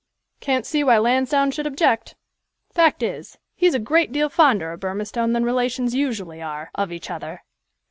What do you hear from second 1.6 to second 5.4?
object. Fact is, he is a great deal fonder of Burmistone